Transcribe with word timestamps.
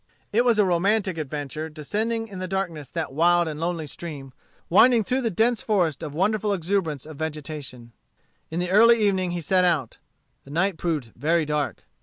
It 0.33 0.43
was 0.43 0.57
a 0.57 0.65
romantic 0.65 1.19
adventure 1.19 1.69
descending 1.69 2.27
in 2.27 2.39
the 2.39 2.47
darkness 2.47 2.89
that 2.89 3.13
wild 3.13 3.47
and 3.47 3.59
lonely 3.59 3.85
stream, 3.85 4.33
winding 4.67 5.03
through 5.03 5.21
the 5.21 5.29
dense 5.29 5.61
forest 5.61 6.01
of 6.01 6.11
wonderful 6.15 6.53
exuberance 6.53 7.05
of 7.05 7.17
vegetation. 7.17 7.91
In 8.49 8.59
the 8.59 8.71
early 8.71 8.97
evening 8.99 9.29
he 9.29 9.41
set 9.41 9.63
out. 9.63 9.97
The 10.43 10.49
night 10.49 10.77
proved 10.77 11.11
very 11.15 11.45
dark. 11.45 11.83